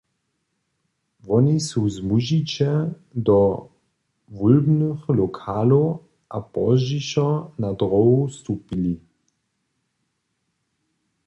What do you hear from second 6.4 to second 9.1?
pozdźišo na dróhu stupili.